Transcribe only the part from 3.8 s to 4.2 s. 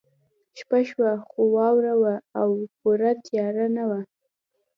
وه